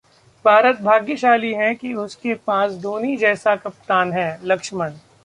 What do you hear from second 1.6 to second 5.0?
कि उसके पास धोनी जैसा कप्तान है: लक्ष्मण